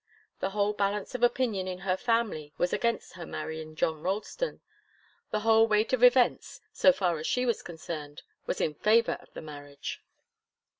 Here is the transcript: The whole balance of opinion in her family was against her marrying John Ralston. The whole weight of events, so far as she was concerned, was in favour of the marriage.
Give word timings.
The 0.39 0.49
whole 0.49 0.73
balance 0.73 1.13
of 1.13 1.21
opinion 1.21 1.67
in 1.67 1.77
her 1.81 1.95
family 1.95 2.55
was 2.57 2.73
against 2.73 3.13
her 3.13 3.25
marrying 3.27 3.75
John 3.75 4.01
Ralston. 4.01 4.61
The 5.29 5.41
whole 5.41 5.67
weight 5.67 5.93
of 5.93 6.03
events, 6.03 6.59
so 6.73 6.91
far 6.91 7.19
as 7.19 7.27
she 7.27 7.45
was 7.45 7.61
concerned, 7.61 8.23
was 8.47 8.59
in 8.59 8.73
favour 8.73 9.19
of 9.21 9.31
the 9.35 9.43
marriage. 9.43 10.01